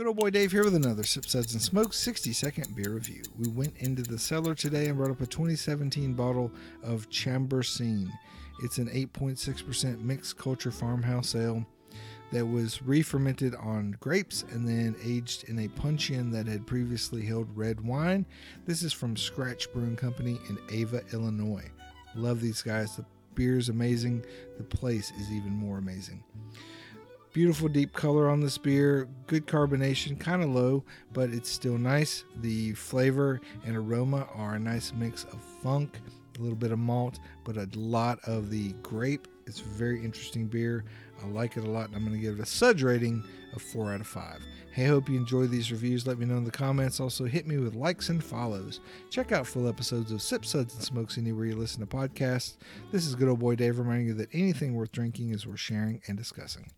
[0.00, 3.22] Good old boy Dave here with another Sip Suds and Smoke 60 second beer review.
[3.38, 6.50] We went into the cellar today and brought up a 2017 bottle
[6.82, 8.08] of Chambourcin.
[8.62, 11.66] It's an 8.6% mixed culture farmhouse ale
[12.32, 17.20] that was re fermented on grapes and then aged in a puncheon that had previously
[17.20, 18.24] held red wine.
[18.64, 21.70] This is from Scratch Brewing Company in Ava, Illinois.
[22.14, 22.96] Love these guys.
[22.96, 23.04] The
[23.34, 24.24] beer is amazing,
[24.56, 26.24] the place is even more amazing.
[27.32, 32.24] Beautiful deep color on this beer, good carbonation, kind of low, but it's still nice.
[32.40, 36.00] The flavor and aroma are a nice mix of funk,
[36.36, 39.28] a little bit of malt, but a lot of the grape.
[39.46, 40.84] It's a very interesting beer.
[41.22, 43.22] I like it a lot, and I'm going to give it a Suds rating
[43.54, 44.40] of 4 out of 5.
[44.72, 46.08] Hey, hope you enjoy these reviews.
[46.08, 46.98] Let me know in the comments.
[46.98, 48.80] Also, hit me with likes and follows.
[49.08, 52.56] Check out full episodes of Sip Suds and Smokes anywhere you listen to podcasts.
[52.90, 56.02] This is good old boy Dave reminding you that anything worth drinking is worth sharing
[56.08, 56.72] and discussing.